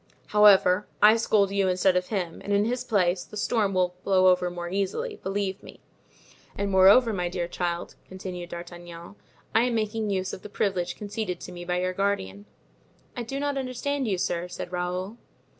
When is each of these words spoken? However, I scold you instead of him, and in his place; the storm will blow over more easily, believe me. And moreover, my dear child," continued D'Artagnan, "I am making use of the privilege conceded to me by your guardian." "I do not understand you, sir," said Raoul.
However, 0.29 0.87
I 0.99 1.15
scold 1.15 1.51
you 1.51 1.67
instead 1.67 1.95
of 1.95 2.07
him, 2.07 2.41
and 2.43 2.51
in 2.53 2.65
his 2.65 2.83
place; 2.83 3.23
the 3.23 3.37
storm 3.37 3.75
will 3.75 3.93
blow 4.03 4.29
over 4.29 4.49
more 4.49 4.67
easily, 4.67 5.17
believe 5.17 5.61
me. 5.61 5.79
And 6.55 6.71
moreover, 6.71 7.13
my 7.13 7.29
dear 7.29 7.47
child," 7.47 7.93
continued 8.07 8.49
D'Artagnan, 8.49 9.13
"I 9.53 9.65
am 9.65 9.75
making 9.75 10.09
use 10.09 10.33
of 10.33 10.41
the 10.41 10.49
privilege 10.49 10.95
conceded 10.95 11.39
to 11.41 11.51
me 11.51 11.65
by 11.65 11.79
your 11.81 11.93
guardian." 11.93 12.45
"I 13.15 13.21
do 13.21 13.39
not 13.39 13.59
understand 13.59 14.07
you, 14.07 14.17
sir," 14.17 14.47
said 14.47 14.71
Raoul. 14.71 15.17